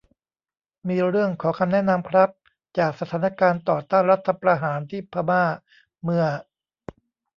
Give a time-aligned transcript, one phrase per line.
[0.87, 2.29] มีเรื่องขอคำแนะนำครับ
[2.77, 5.43] จากสถานการณ์ต่อต้านรัฐประหารที่พม่า
[6.03, 6.25] เมื่อ